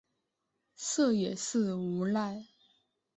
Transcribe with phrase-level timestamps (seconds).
[0.77, 2.47] 这也是无奈